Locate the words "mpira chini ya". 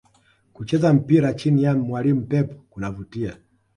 0.93-1.73